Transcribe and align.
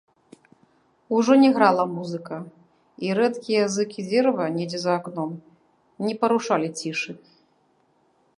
Ужо 1.17 1.33
не 1.41 1.49
грала 1.57 1.85
музыка, 1.97 2.37
і 3.09 3.13
рэдкія 3.19 3.63
зыкі 3.75 4.01
дзерава 4.09 4.45
недзе 4.57 4.79
за 4.87 4.91
акном 5.03 5.31
не 6.07 6.13
парушалі 6.25 6.67
цішы. 6.83 7.11